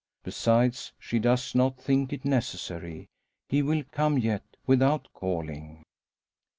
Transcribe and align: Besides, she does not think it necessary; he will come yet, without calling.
Besides, 0.23 0.93
she 0.97 1.19
does 1.19 1.53
not 1.53 1.77
think 1.77 2.11
it 2.11 2.25
necessary; 2.25 3.07
he 3.47 3.61
will 3.61 3.83
come 3.91 4.17
yet, 4.17 4.41
without 4.65 5.07
calling. 5.13 5.83